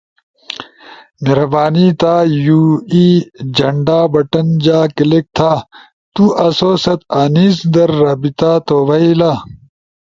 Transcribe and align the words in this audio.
ہربانی 1.27 1.87
تھا 1.99 2.13
یو 2.45 2.61
ای 2.93 3.05
جھنڈا 3.57 3.99
بٹن 4.13 4.47
جا 4.63 4.79
کلک 4.95 5.25
تھا۔ 5.37 5.51
تو 6.13 6.23
آسو 6.45 6.71
ست 6.83 7.01
انیس 7.21 7.55
در 7.73 7.89
رابطہ 8.05 8.51
تھو 8.65 8.77
بئیلا۔ 8.87 9.31